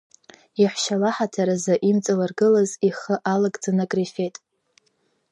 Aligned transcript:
Иаҳәшьа 0.61 0.95
лаҳаҭыр 1.01 1.49
азы 1.55 1.75
имҵалыргылаз 1.89 2.71
ихы 2.87 3.15
алагӡаны 3.31 3.83
акрифеит. 3.85 4.35